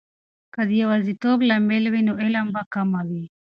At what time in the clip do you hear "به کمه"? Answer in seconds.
2.53-3.01